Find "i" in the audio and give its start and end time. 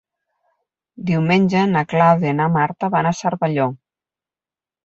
2.37-2.39